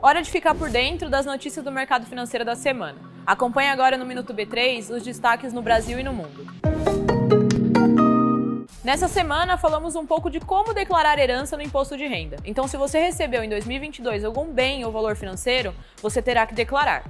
[0.00, 2.98] Hora de ficar por dentro das notícias do mercado financeiro da semana.
[3.26, 6.46] Acompanhe agora no Minuto B3 os destaques no Brasil e no mundo.
[8.84, 12.36] Nessa semana, falamos um pouco de como declarar herança no imposto de renda.
[12.44, 17.02] Então, se você recebeu em 2022 algum bem ou valor financeiro, você terá que declarar.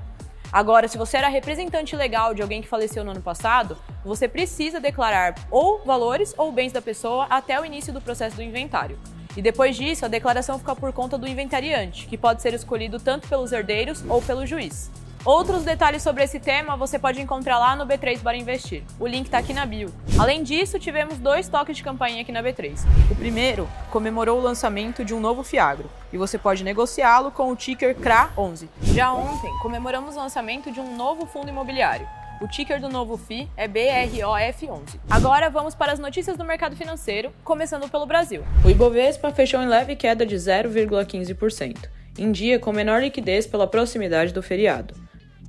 [0.51, 4.81] Agora, se você era representante legal de alguém que faleceu no ano passado, você precisa
[4.81, 8.99] declarar ou valores ou bens da pessoa até o início do processo do inventário.
[9.39, 13.29] E depois disso, a declaração fica por conta do inventariante, que pode ser escolhido tanto
[13.29, 14.91] pelos herdeiros ou pelo juiz.
[15.25, 18.83] Outros detalhes sobre esse tema você pode encontrar lá no B3 para investir.
[18.99, 19.95] O link está aqui na bio.
[20.19, 22.81] Além disso, tivemos dois toques de campanha aqui na B3.
[23.13, 27.55] O primeiro comemorou o lançamento de um novo Fiagro e você pode negociá-lo com o
[27.55, 28.67] ticker CRA11.
[28.83, 32.09] Já ontem, comemoramos o lançamento de um novo fundo imobiliário.
[32.41, 35.01] O ticker do novo FI é BROF11.
[35.11, 38.45] Agora vamos para as notícias do mercado financeiro, começando pelo Brasil.
[38.65, 44.33] O Ibovespa fechou em leve queda de 0,15%, em dia com menor liquidez pela proximidade
[44.33, 44.95] do feriado.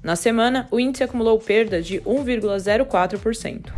[0.01, 3.71] Na semana, o índice acumulou perdas de 1,04%.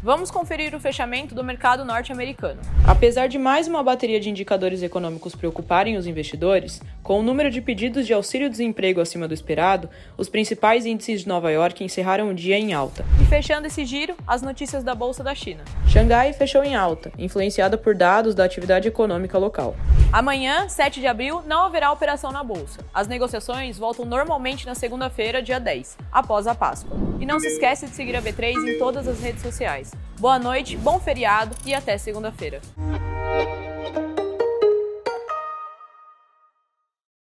[0.00, 2.60] Vamos conferir o fechamento do mercado norte-americano.
[2.86, 7.60] Apesar de mais uma bateria de indicadores econômicos preocuparem os investidores, com o número de
[7.60, 12.56] pedidos de auxílio-desemprego acima do esperado, os principais índices de Nova York encerraram o dia
[12.56, 13.04] em alta.
[13.20, 15.64] E fechando esse giro, as notícias da Bolsa da China.
[15.88, 19.74] Xangai fechou em alta, influenciada por dados da atividade econômica local.
[20.10, 22.80] Amanhã, 7 de abril, não haverá operação na Bolsa.
[22.94, 26.96] As negociações voltam normalmente na segunda-feira, dia 10, após a Páscoa.
[27.20, 29.92] E não se esquece de seguir a B3 em todas as redes sociais.
[30.18, 32.62] Boa noite, bom feriado e até segunda-feira.